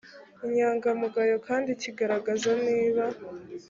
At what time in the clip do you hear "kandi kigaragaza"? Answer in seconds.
1.47-2.49